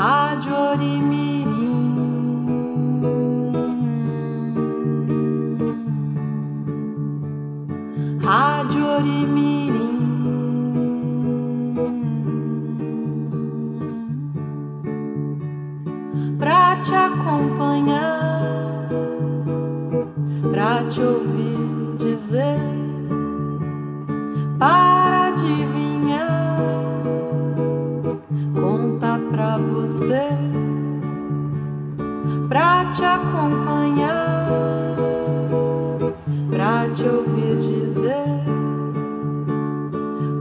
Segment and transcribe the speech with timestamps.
[0.00, 1.92] Rádio Orimirim.
[8.22, 9.98] Rádio Orimirim.
[16.38, 18.88] Pra te acompanhar,
[20.50, 22.69] pra te ouvir dizer,
[33.30, 34.48] acompanhar,
[36.50, 38.24] pra te ouvir dizer,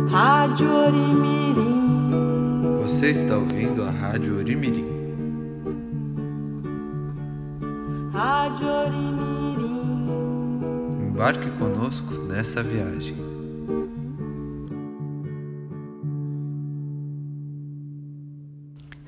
[0.09, 2.11] Rádio Orimirim.
[2.83, 4.87] Você está ouvindo a Rádio Orimirim.
[8.13, 10.11] Rádio Orimirim.
[11.09, 13.30] Embarque conosco nessa viagem.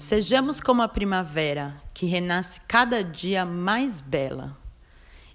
[0.02, 4.58] Sejamos como a primavera, que renasce cada dia mais bela,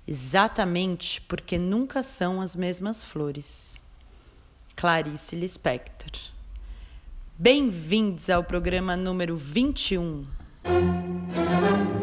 [0.05, 3.79] exatamente porque nunca são as mesmas flores.
[4.75, 6.11] Clarice Lispector.
[7.37, 10.25] Bem-vindos ao programa número 21.
[10.65, 11.96] Die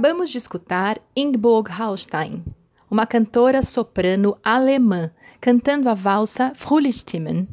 [0.00, 2.42] Acabamos de escutar Ingeborg Hallstein,
[2.90, 7.46] uma cantora soprano alemã, cantando a valsa Frühlingsstimmen,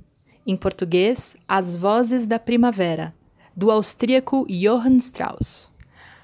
[0.45, 3.13] em português, As Vozes da Primavera,
[3.53, 5.69] do austríaco Johann Strauss.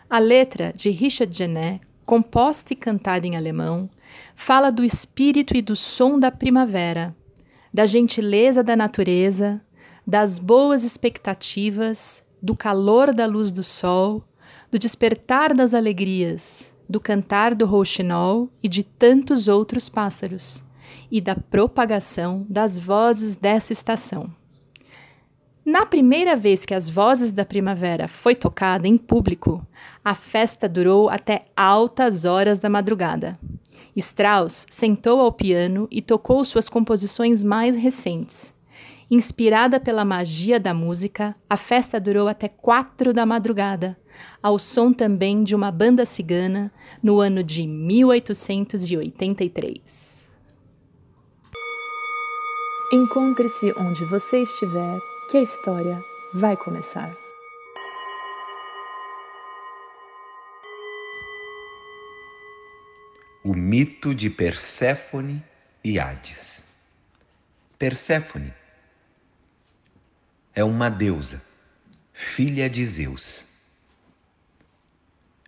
[0.09, 3.89] A letra, de Richard Genet, composta e cantada em alemão,
[4.33, 7.13] fala do espírito e do som da primavera,
[7.73, 9.61] da gentileza da natureza,
[10.07, 14.23] das boas expectativas, do calor da luz do sol,
[14.73, 20.65] do despertar das alegrias, do cantar do rouxinol e de tantos outros pássaros,
[21.11, 24.31] e da propagação das vozes dessa estação.
[25.63, 29.63] Na primeira vez que as vozes da primavera foi tocada em público,
[30.03, 33.37] a festa durou até altas horas da madrugada.
[33.95, 38.51] Strauss sentou ao piano e tocou suas composições mais recentes.
[39.11, 43.95] Inspirada pela magia da música, a festa durou até quatro da madrugada,
[44.41, 46.71] ao som também de uma banda cigana,
[47.01, 50.29] no ano de 1883.
[52.91, 54.99] Encontre-se onde você estiver
[55.29, 55.99] que a história
[56.33, 57.11] vai começar.
[63.43, 65.43] O mito de Perséfone
[65.83, 66.63] e Hades.
[67.79, 68.53] Perséfone
[70.55, 71.41] é uma deusa,
[72.13, 73.45] filha de Zeus,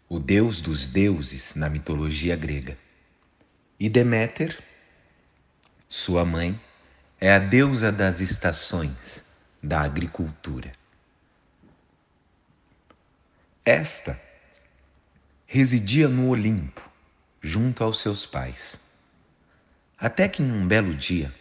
[0.07, 2.78] o deus dos deuses na mitologia grega.
[3.80, 4.63] E Deméter,
[5.88, 6.60] sua mãe,
[7.19, 9.25] é a deusa das estações
[9.62, 10.72] da agricultura.
[13.63, 14.22] Esta
[15.48, 16.88] residia no Olimpo,
[17.41, 18.80] junto aos seus pais.
[19.98, 21.34] Até que em um belo dia,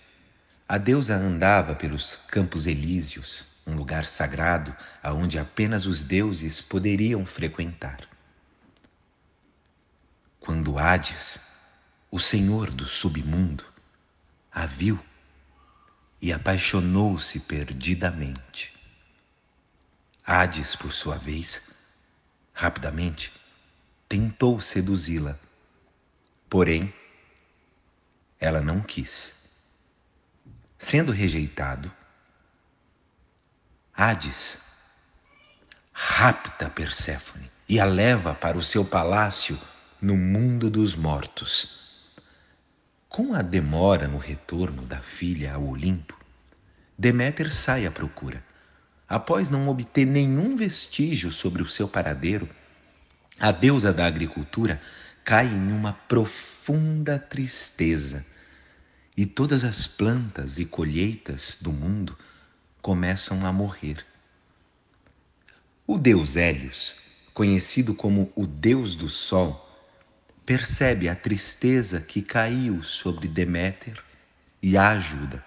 [0.66, 8.13] a deusa andava pelos campos elíseos, um lugar sagrado aonde apenas os deuses poderiam frequentar.
[10.44, 11.38] Quando Hades,
[12.10, 13.64] o senhor do submundo,
[14.52, 15.02] a viu,
[16.20, 18.70] e apaixonou-se perdidamente.
[20.22, 21.62] Hades, por sua vez,
[22.52, 23.32] rapidamente
[24.06, 25.38] tentou seduzi-la,
[26.50, 26.94] porém
[28.38, 29.34] ela não quis.
[30.78, 31.90] Sendo rejeitado,
[33.94, 34.58] Hades
[35.90, 39.58] rapta Perséfone e a leva para o seu palácio
[40.04, 41.80] no mundo dos mortos
[43.08, 46.14] com a demora no retorno da filha ao Olimpo,
[46.99, 48.44] Deméter sai à procura.
[49.08, 52.46] Após não obter nenhum vestígio sobre o seu paradeiro,
[53.40, 54.78] a deusa da agricultura
[55.25, 58.26] cai em uma profunda tristeza
[59.16, 62.14] e todas as plantas e colheitas do mundo
[62.82, 64.04] começam a morrer.
[65.87, 66.94] O deus Hélios,
[67.32, 69.63] conhecido como o deus do sol,
[70.46, 74.02] percebe a tristeza que caiu sobre Deméter
[74.62, 75.44] e a ajuda,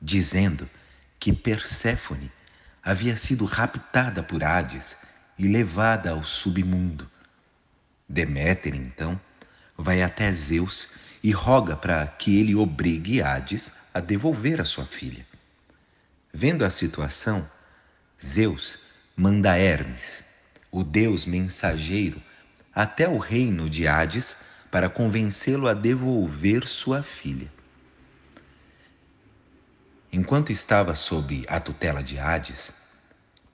[0.00, 0.68] dizendo
[1.18, 2.30] que Perséfone
[2.82, 4.96] havia sido raptada por Hades
[5.38, 7.10] e levada ao submundo.
[8.08, 9.20] Deméter, então,
[9.76, 10.88] vai até Zeus
[11.22, 15.26] e roga para que ele obrigue Hades a devolver a sua filha.
[16.32, 17.50] Vendo a situação,
[18.24, 18.78] Zeus
[19.16, 20.22] manda Hermes,
[20.70, 22.22] o deus mensageiro,
[22.76, 24.36] até o reino de Hades
[24.70, 27.50] para convencê-lo a devolver sua filha.
[30.12, 32.74] Enquanto estava sob a tutela de Hades,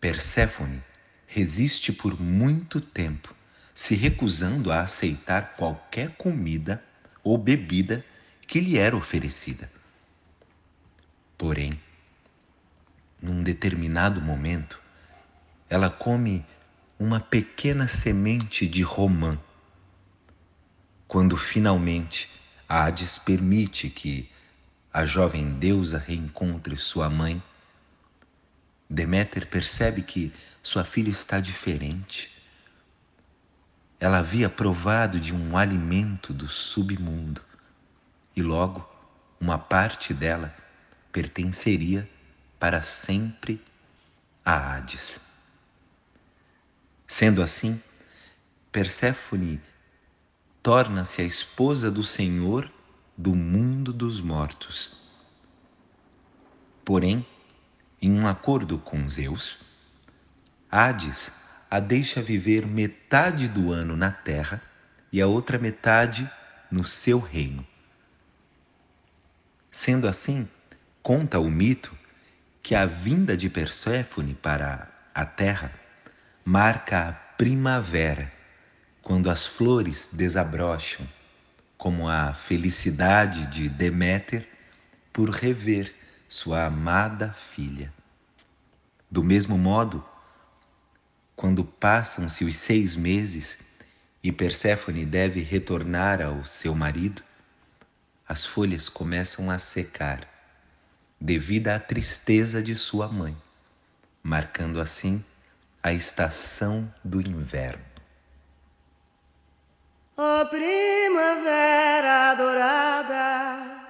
[0.01, 0.83] Perséfone
[1.25, 3.33] resiste por muito tempo,
[3.73, 6.83] se recusando a aceitar qualquer comida
[7.23, 8.05] ou bebida
[8.49, 9.71] que lhe era oferecida.
[11.39, 11.81] Porém,
[13.21, 14.83] num determinado momento,
[15.71, 16.45] ela come
[17.03, 19.37] uma pequena semente de romã.
[21.09, 22.31] Quando finalmente
[22.69, 24.31] Hades permite que
[24.93, 27.43] a jovem deusa reencontre sua mãe,
[28.89, 30.33] Deméter percebe que
[30.63, 32.31] sua filha está diferente.
[33.99, 37.43] Ela havia provado de um alimento do submundo
[38.37, 38.89] e logo
[39.41, 40.55] uma parte dela
[41.11, 42.09] pertenceria
[42.61, 43.61] para sempre
[44.45, 45.32] a Hades.
[47.13, 47.79] Sendo assim,
[48.73, 49.61] Perséfone
[50.63, 52.73] torna-se a esposa do Senhor
[53.15, 54.97] do mundo dos mortos.
[56.83, 57.27] Porém,
[58.01, 59.59] em um acordo com Zeus,
[60.71, 61.31] Hades
[61.71, 64.63] a deixa viver metade do ano na terra
[65.13, 66.27] e a outra metade
[66.71, 67.67] no seu reino.
[69.71, 70.49] Sendo assim,
[71.03, 71.95] conta o mito
[72.63, 75.82] que a vinda de Perséfone para a terra
[76.45, 78.33] marca a primavera
[79.01, 81.09] quando as flores desabrocham,
[81.79, 84.49] como a felicidade de Deméter
[85.13, 85.95] por rever
[86.29, 87.93] sua amada filha.
[89.11, 90.05] Do mesmo modo,
[91.37, 93.59] quando passam-se os seis meses
[94.23, 97.23] e Perséfone deve retornar ao seu marido,
[98.29, 100.27] as folhas começam a secar,
[101.21, 103.37] devido à tristeza de sua mãe,
[104.23, 105.25] marcando assim
[105.83, 107.83] a estação do inverno.
[110.17, 113.89] Oh, primavera dourada,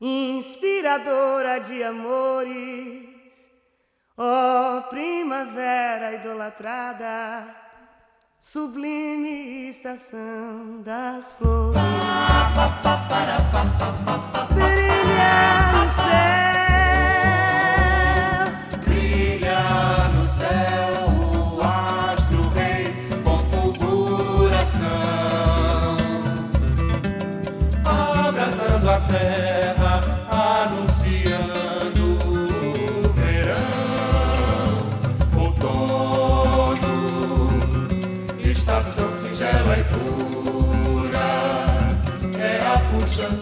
[0.00, 3.48] inspiradora de amores,
[4.16, 7.54] ó oh, primavera idolatrada,
[8.38, 11.78] sublime estação das flores,
[14.50, 16.47] brilha no céu.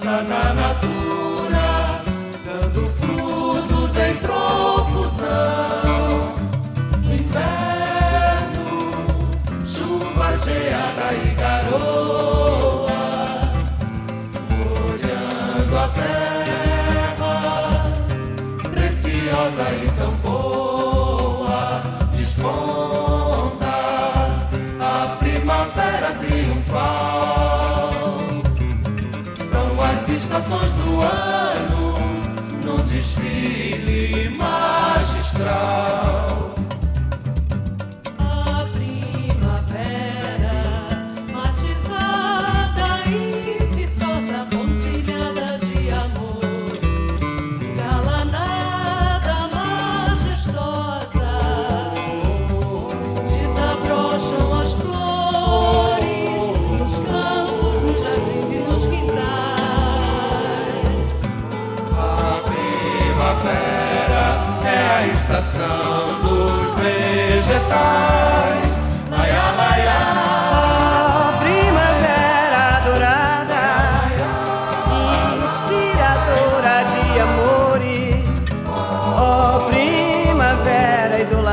[0.07, 2.05] Puxança da natura,
[2.45, 5.86] dando frutos em profusão.
[35.47, 36.06] Krishna.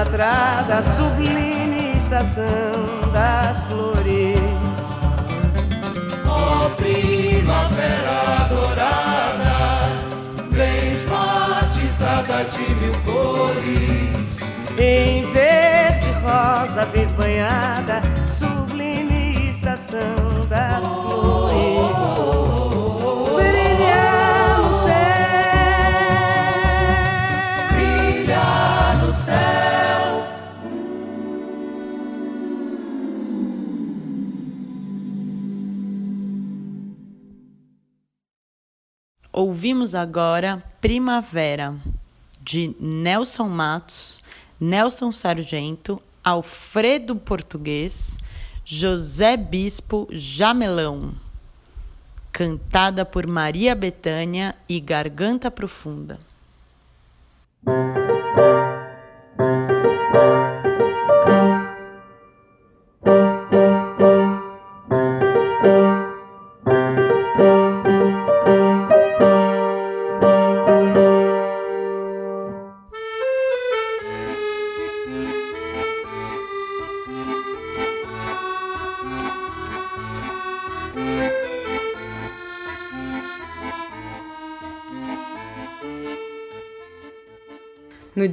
[0.03, 2.43] Idolatrada, sublime estação
[3.11, 4.37] das flores.
[6.25, 9.55] Oh, primavera dourada,
[10.49, 14.37] vens batizada de mil cores.
[14.77, 15.62] Em vez
[17.15, 21.53] banhada, sublime estação das flores.
[24.57, 25.07] No céu,
[29.05, 29.43] no céu.
[39.31, 41.75] Ouvimos agora Primavera,
[42.41, 44.21] de Nelson Matos,
[44.59, 48.17] Nelson Sargento, Alfredo Português,
[48.63, 51.13] José Bispo Jamelão,
[52.31, 56.19] cantada por Maria Betânia e Garganta Profunda.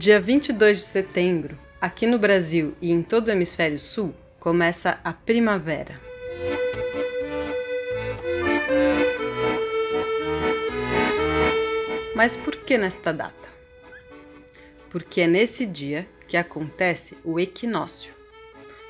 [0.00, 5.12] Dia 22 de setembro, aqui no Brasil e em todo o hemisfério sul, começa a
[5.12, 6.00] primavera.
[12.16, 13.34] Mas por que nesta data?
[14.88, 18.14] Porque é nesse dia que acontece o equinócio,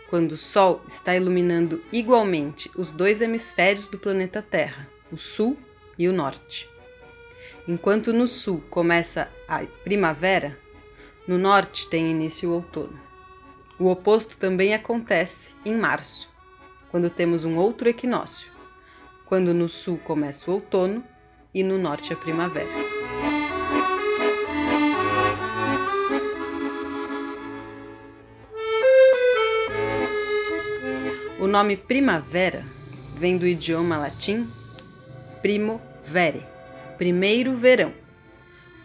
[0.09, 5.59] quando o Sol está iluminando igualmente os dois hemisférios do planeta Terra, o Sul
[5.99, 6.69] e o Norte.
[7.67, 10.57] Enquanto no Sul começa a primavera,
[11.31, 12.99] no norte tem início o outono.
[13.79, 16.29] O oposto também acontece em março,
[16.91, 18.51] quando temos um outro equinócio,
[19.27, 21.05] quando no sul começa o outono
[21.55, 22.69] e no norte a primavera.
[31.39, 32.67] O nome primavera
[33.15, 34.51] vem do idioma latim
[35.41, 36.43] primo vere,
[36.99, 38.00] primeiro verão.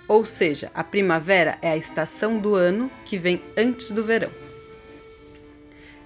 [0.07, 4.31] Ou seja, a primavera é a estação do ano que vem antes do verão.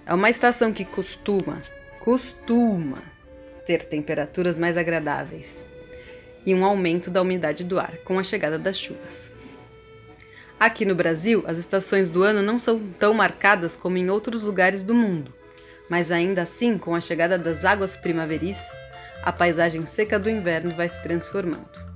[0.05, 1.61] É uma estação que costuma,
[1.99, 2.99] costuma
[3.67, 5.65] ter temperaturas mais agradáveis
[6.45, 9.29] e um aumento da umidade do ar com a chegada das chuvas.
[10.59, 14.83] Aqui no Brasil, as estações do ano não são tão marcadas como em outros lugares
[14.83, 15.33] do mundo,
[15.89, 18.59] mas ainda assim, com a chegada das águas primaveris,
[19.21, 21.88] a paisagem seca do inverno vai se transformando.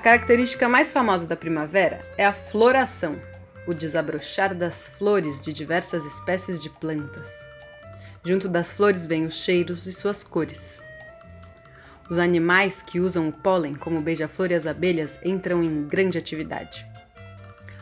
[0.00, 3.20] A característica mais famosa da primavera é a floração,
[3.66, 7.28] o desabrochar das flores de diversas espécies de plantas.
[8.24, 10.80] Junto das flores vêm os cheiros e suas cores.
[12.08, 16.86] Os animais que usam o pólen, como beija-flor e as abelhas, entram em grande atividade.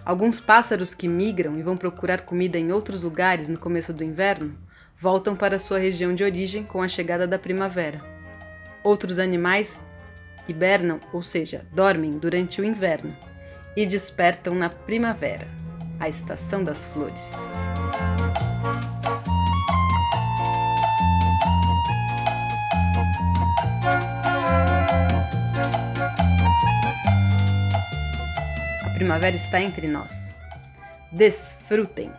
[0.05, 4.59] Alguns pássaros que migram e vão procurar comida em outros lugares no começo do inverno
[4.99, 8.01] voltam para sua região de origem com a chegada da primavera.
[8.83, 9.81] Outros animais
[10.49, 13.15] hibernam, ou seja, dormem durante o inverno
[13.77, 15.47] e despertam na primavera,
[16.01, 17.33] a estação das flores.
[28.83, 30.35] A primavera está entre nós.
[31.13, 32.11] Desfrutem!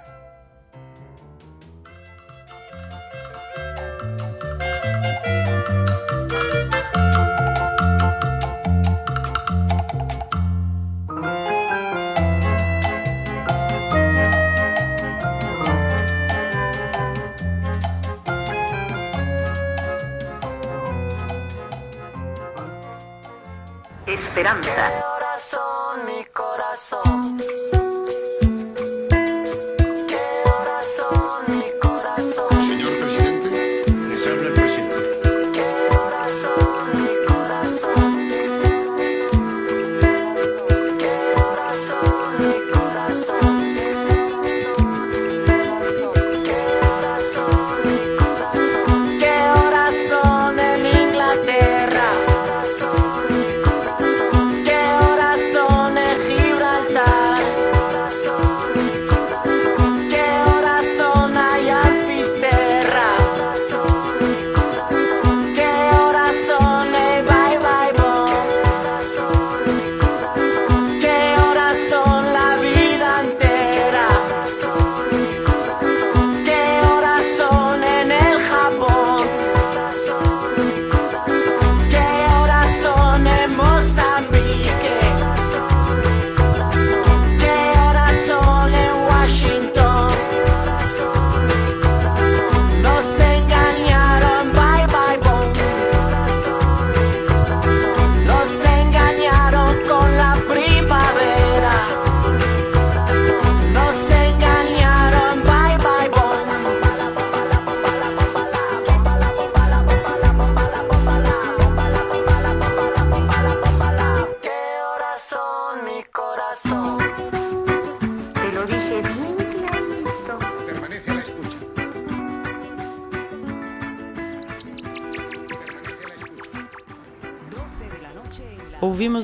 [24.39, 25.08] Esperanza.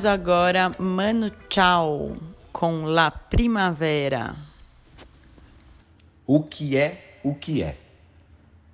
[0.06, 2.16] Agora Mano Chao
[2.54, 4.36] com La Primavera.
[6.28, 7.78] O que é o que é?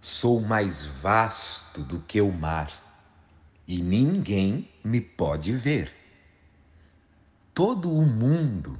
[0.02, 2.72] Sou mais vasto do que o mar
[3.66, 5.94] e ninguém me pode ver.
[7.54, 8.78] Todo o mundo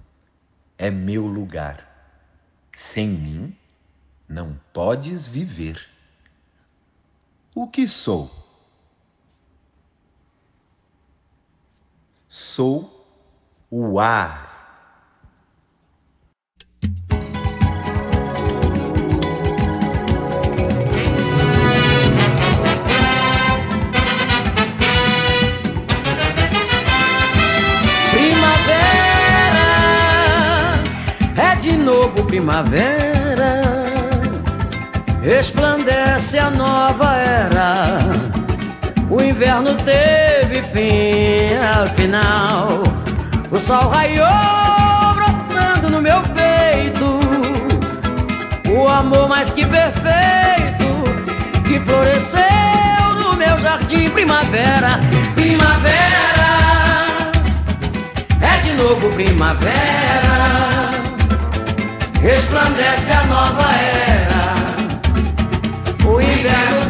[0.78, 1.88] é meu lugar.
[2.76, 3.56] Sem mim
[4.28, 5.88] não podes viver.
[7.56, 8.41] O que sou?
[12.34, 12.90] Sou
[13.70, 14.48] o ar.
[28.14, 28.80] Primavera,
[31.36, 33.62] é de novo primavera.
[35.22, 38.00] Resplandece a nova era.
[39.10, 40.41] O inverno teve
[40.82, 42.84] fim, afinal.
[43.52, 47.20] O sol raiou brotando no meu peito.
[48.70, 50.90] O amor mais que perfeito
[51.68, 52.42] que floresceu
[53.22, 55.00] no meu jardim primavera.
[55.36, 56.52] Primavera
[58.42, 58.72] é de
[59.16, 60.42] primavera,
[62.22, 64.42] resplandece a nova era.
[66.06, 66.81] O inverno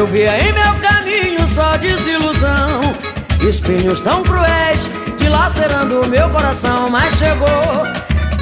[0.00, 2.80] Eu via em meu caminho só desilusão,
[3.46, 4.88] espinhos tão cruéis
[5.18, 6.88] dilacerando meu coração.
[6.88, 7.84] Mas chegou,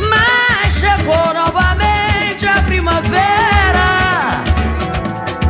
[0.09, 4.44] mas chegou novamente a primavera.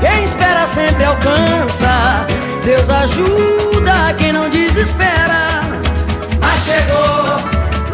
[0.01, 2.27] Quem espera sempre alcança.
[2.69, 5.63] Deus ajuda quem não desespera.
[6.39, 7.25] Mas chegou,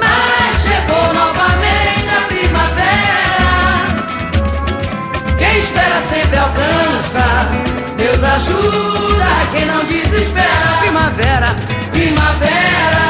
[0.01, 3.55] mas chegou novamente a primavera.
[5.39, 7.25] Quem espera sempre alcança.
[7.97, 10.79] Deus ajuda quem não desespera.
[10.81, 11.55] Primavera,
[11.93, 13.05] primavera.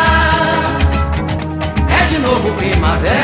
[1.98, 3.14] É de novo primavera.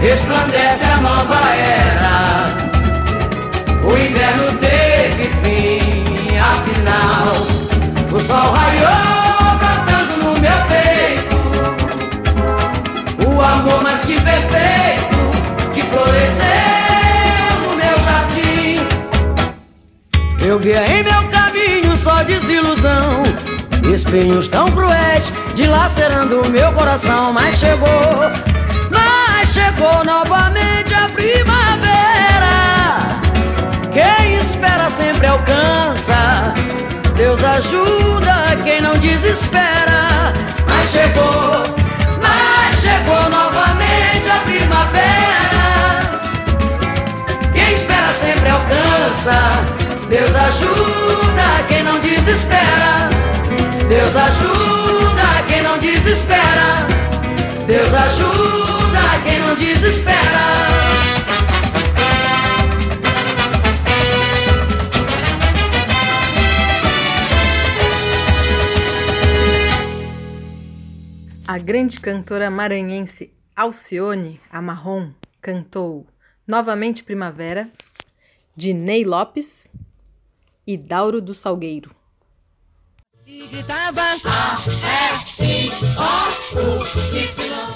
[0.00, 2.46] Resplandece a nova era.
[3.84, 4.51] O inverno
[8.32, 11.36] sol raiou brotando no meu peito.
[13.26, 15.16] O amor mais que perfeito
[15.74, 18.78] que floresceu no meu jardim.
[20.40, 23.22] Eu via em meu caminho só desilusão,
[23.92, 27.34] espinhos tão cruéis dilacerando meu coração.
[27.34, 28.30] Mas chegou,
[28.90, 32.54] mas chegou novamente a primavera.
[33.92, 36.41] Quem espera sempre alcança.
[37.22, 40.32] Deus ajuda quem não desespera.
[40.66, 41.72] Mas chegou,
[42.20, 46.00] mas chegou novamente a primavera.
[47.54, 49.62] Quem espera sempre alcança.
[50.08, 53.08] Deus ajuda quem não desespera.
[53.88, 56.88] Deus ajuda quem não desespera.
[57.68, 60.31] Deus ajuda quem não desespera.
[71.52, 76.06] A grande cantora maranhense Alcione Amarron cantou
[76.46, 77.70] Novamente Primavera,
[78.56, 79.68] de Ney Lopes
[80.66, 81.94] e Dauro do Salgueiro.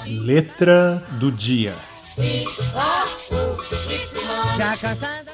[0.07, 1.75] Letra do dia.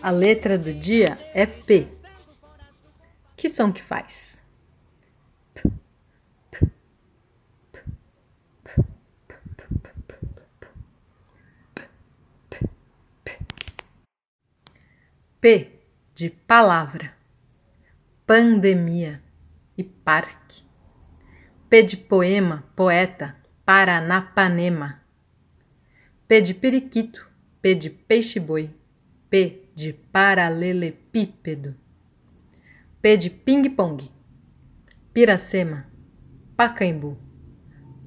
[0.02, 1.88] A letra do dia é P.
[3.38, 4.33] Que som que faz?
[15.44, 15.82] P
[16.16, 17.14] de palavra,
[18.26, 19.22] pandemia
[19.78, 20.64] e parque.
[21.70, 25.02] P de poema, poeta, Paranapanema.
[26.30, 27.30] P de periquito,
[27.62, 28.74] P de peixe-boi,
[29.30, 31.76] P de paralelepípedo.
[33.02, 34.10] P de ping-pong,
[35.12, 35.92] Piracema,
[36.56, 37.18] Pacaembu,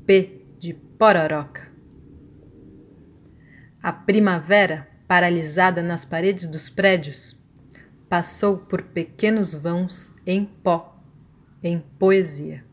[0.07, 1.71] P de pororoca.
[3.83, 7.43] A primavera, paralisada nas paredes dos prédios,
[8.09, 11.01] passou por pequenos vãos em pó,
[11.63, 12.66] em poesia.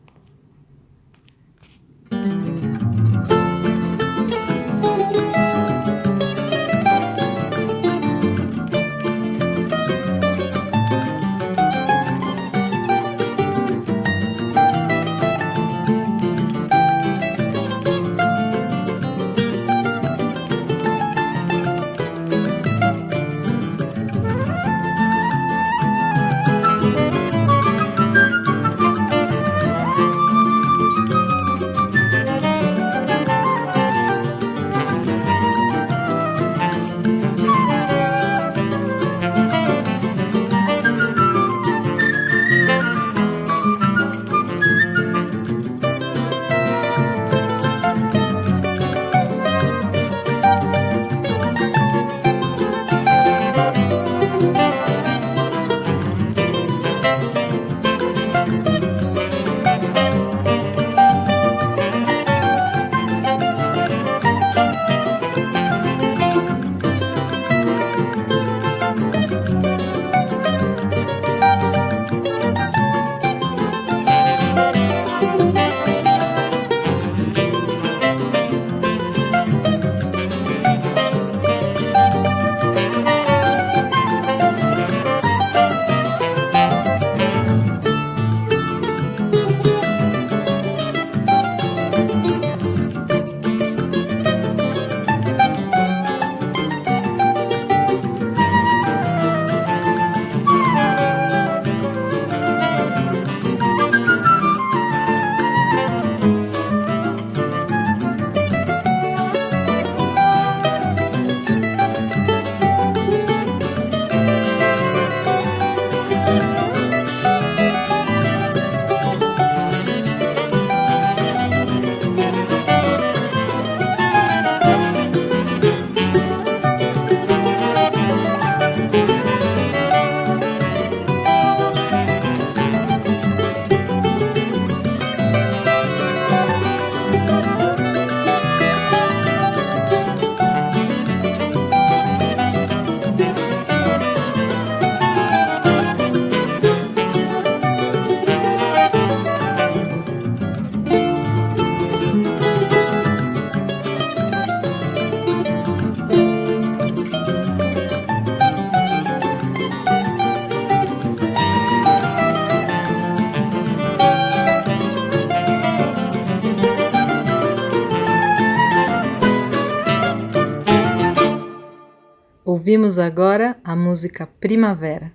[172.56, 175.12] Ouvimos agora a música Primavera,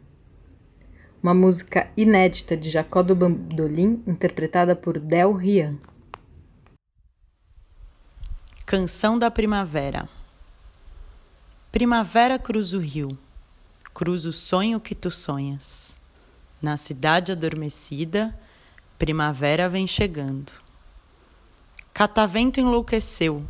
[1.23, 5.77] uma música inédita de Jacó do Bandolim, interpretada por Del Rian.
[8.65, 10.09] Canção da Primavera.
[11.71, 13.17] Primavera cruza o rio,
[13.93, 15.97] cruza o sonho que tu sonhas.
[16.61, 18.37] Na cidade adormecida,
[18.97, 20.51] primavera vem chegando.
[21.93, 23.45] Catavento enlouqueceu,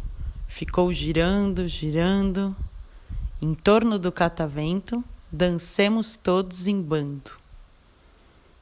[0.48, 2.56] ficou girando, girando.
[3.42, 7.32] Em torno do catavento, dancemos todos em bando.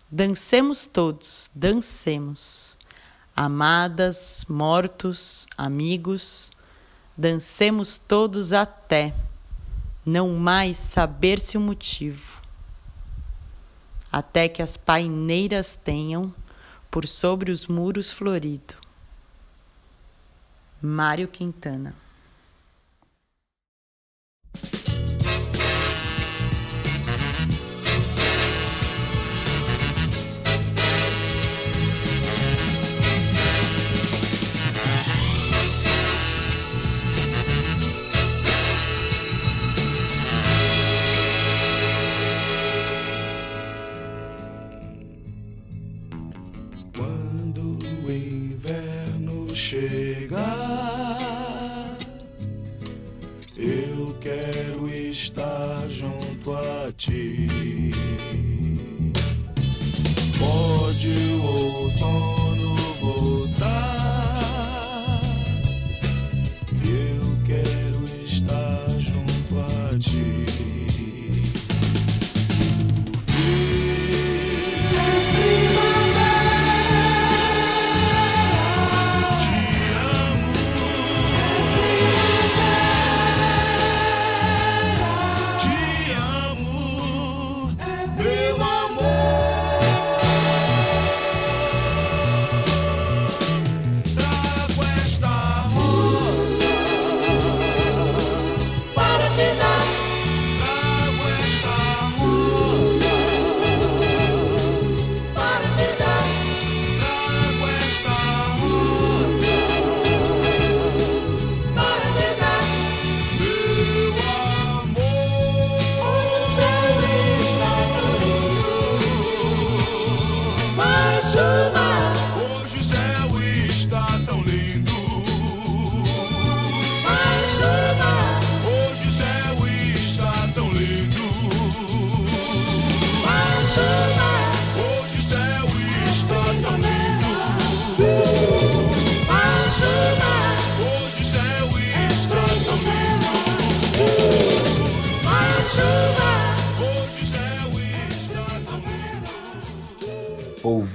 [0.09, 2.77] Dancemos todos, dancemos.
[3.35, 6.51] Amadas, mortos, amigos,
[7.17, 9.15] dancemos todos até
[10.05, 12.39] não mais saber-se o motivo.
[14.11, 16.31] Até que as paineiras tenham
[16.91, 18.75] por sobre os muros florido.
[20.79, 22.06] Mário Quintana
[46.97, 50.66] Quando o inverno chegar,
[56.97, 57.66] junto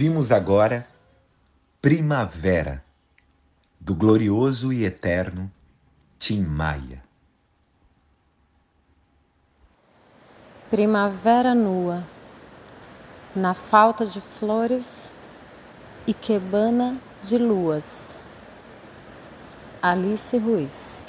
[0.02, 0.84] Ouvimos agora
[1.80, 2.82] Primavera,
[3.78, 5.48] do glorioso e eterno
[6.18, 7.04] Tim Maia.
[10.68, 12.02] Primavera nua,
[13.32, 15.12] na falta de flores
[16.04, 18.18] e quebana de luas.
[19.80, 21.04] Alice Ruiz.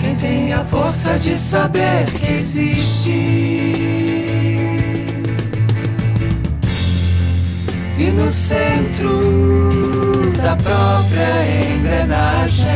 [0.00, 3.10] Quem tem a força de saber que existe.
[7.98, 9.20] E no centro
[10.42, 12.66] da própria engrenagem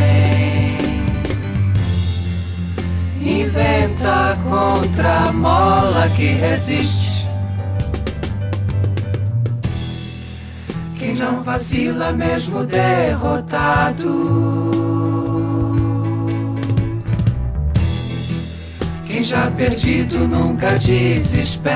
[3.21, 7.10] inventa contra a mola que resiste.
[11.21, 14.09] Não vacila mesmo derrotado.
[19.07, 21.75] Quem já perdido nunca desespera.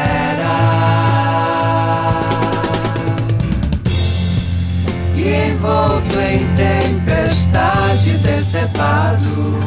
[5.15, 9.61] E envolto em tempestade decepado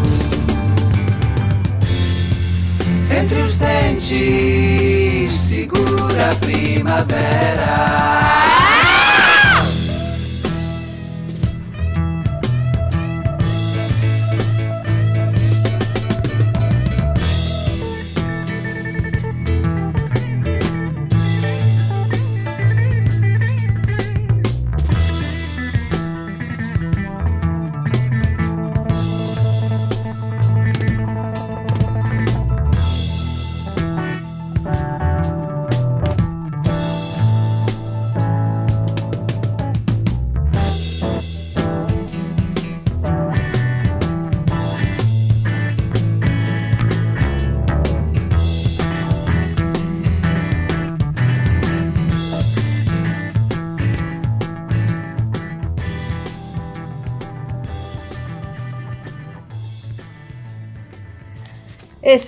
[3.16, 8.27] entre os dentes segura a primavera.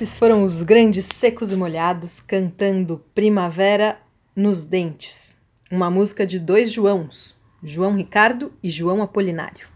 [0.01, 3.99] Esses foram os grandes secos e molhados cantando Primavera
[4.33, 5.35] nos Dentes,
[5.69, 9.67] uma música de dois Joãos, João Ricardo e João Apolinário.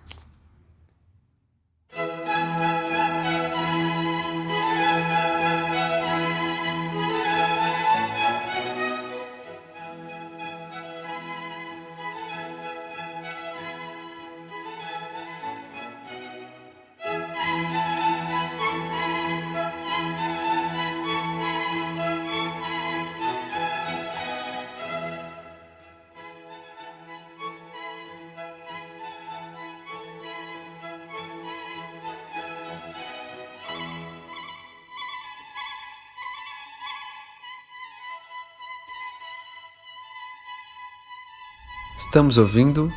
[42.05, 42.93] Estamos ouvindo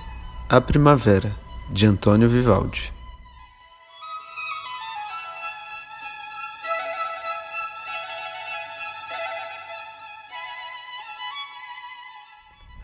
[0.49, 1.35] A Primavera,
[1.71, 2.93] de Antônio Vivaldi.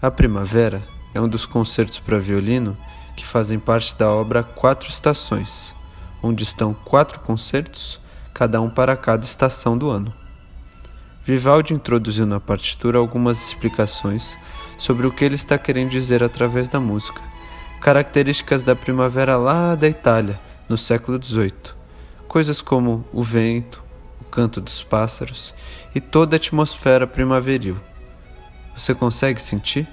[0.00, 2.78] A Primavera é um dos concertos para violino
[3.16, 5.74] que fazem parte da obra Quatro Estações,
[6.22, 8.00] onde estão quatro concertos,
[8.32, 10.14] cada um para cada estação do ano.
[11.24, 14.38] Vivaldi introduziu na partitura algumas explicações
[14.82, 17.22] sobre o que ele está querendo dizer através da música,
[17.80, 21.52] características da primavera lá da Itália, no século XVIII,
[22.26, 23.80] coisas como o vento,
[24.20, 25.54] o canto dos pássaros
[25.94, 27.76] e toda a atmosfera primaveril.
[28.74, 29.88] Você consegue sentir?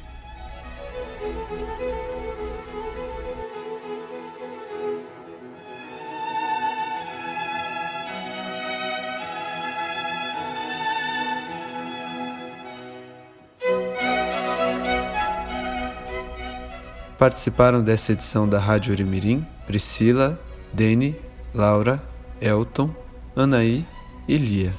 [17.19, 20.39] Participaram dessa edição da Rádio Orimirim Priscila,
[20.71, 21.17] Dene,
[21.53, 22.01] Laura,
[22.39, 22.95] Elton,
[23.35, 23.85] Anaí
[24.25, 24.73] e Lia.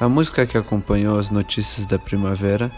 [0.00, 2.70] A música que acompanhou as notícias da primavera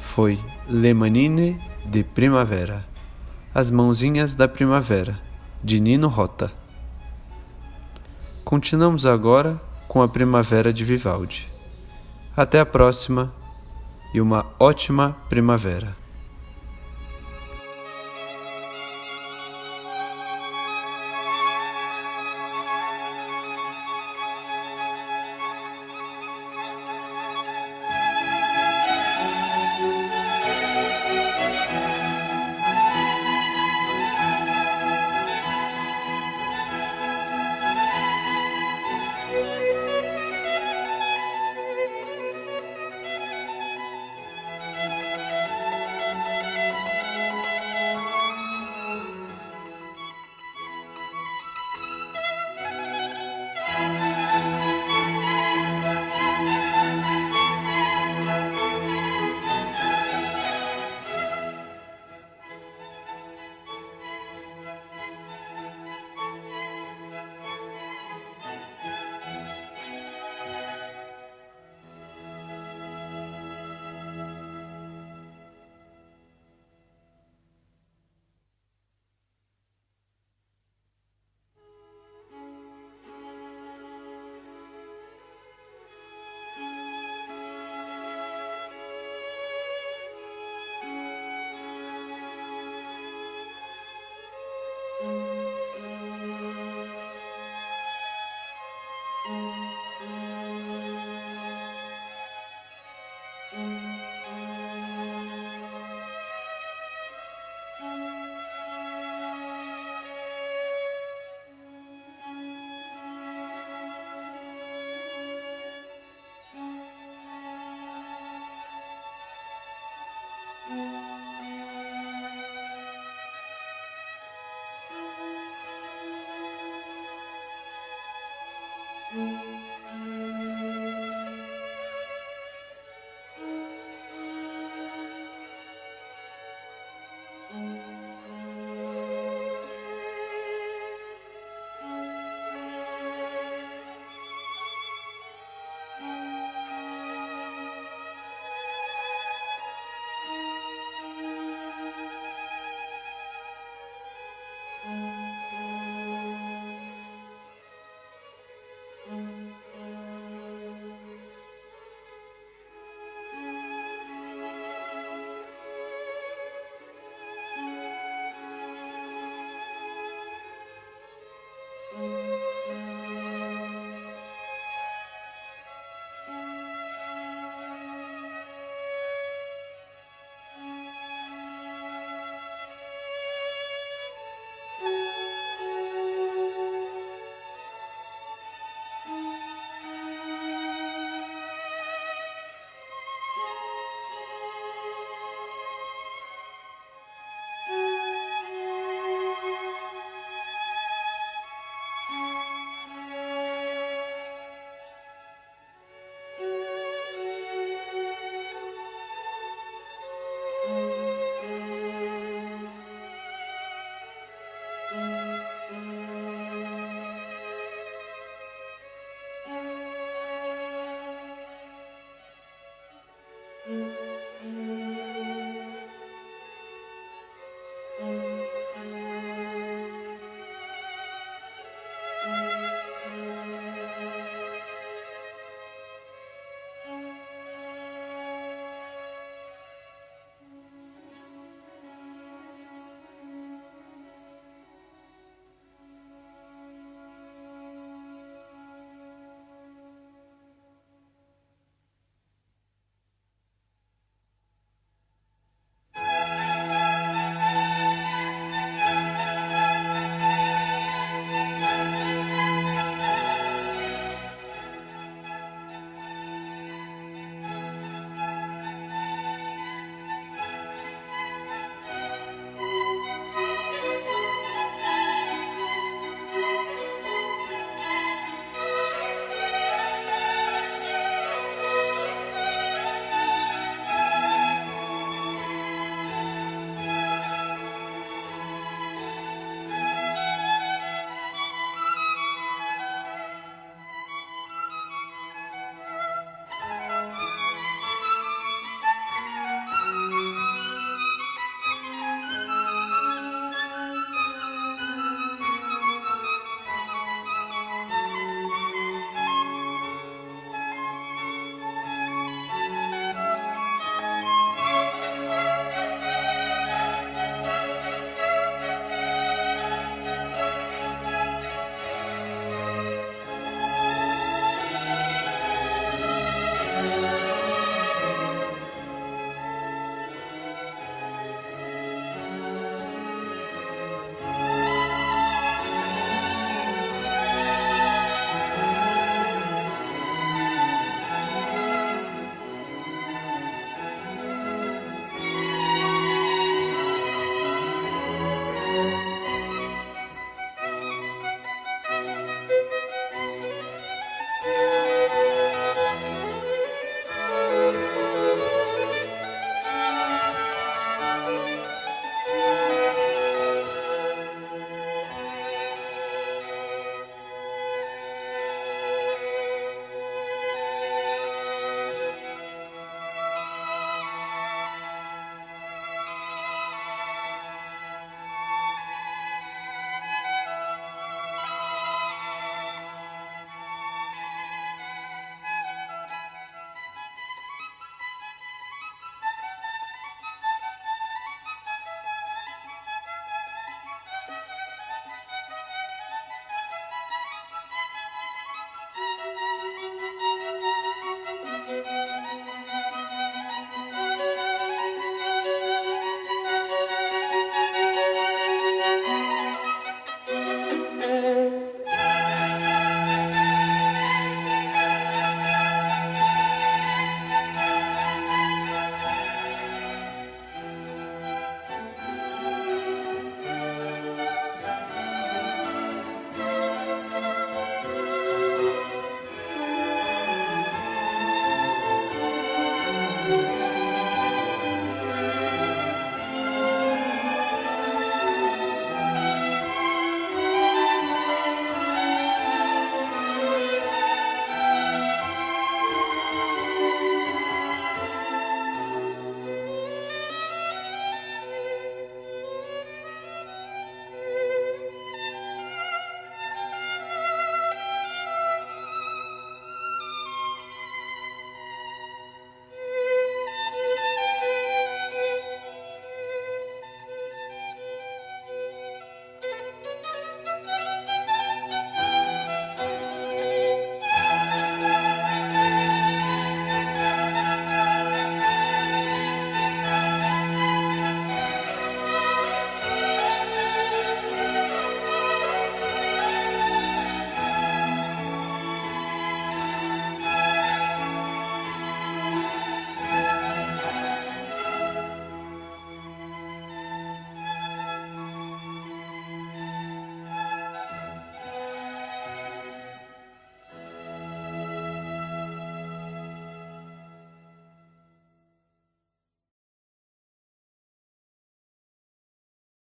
[0.00, 0.38] foi
[0.68, 2.84] Le Manine de Primavera
[3.54, 5.18] As Mãozinhas da Primavera,
[5.64, 6.52] de Nino Rota.
[8.44, 9.58] Continuamos agora
[9.88, 11.50] com a Primavera de Vivaldi.
[12.36, 13.32] Até a próxima
[14.12, 15.97] e uma ótima primavera.